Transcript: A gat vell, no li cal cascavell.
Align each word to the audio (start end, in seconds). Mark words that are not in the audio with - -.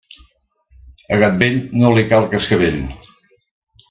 A 1.15 1.19
gat 1.25 1.37
vell, 1.43 1.59
no 1.83 1.91
li 1.97 2.05
cal 2.13 2.25
cascavell. 2.35 2.81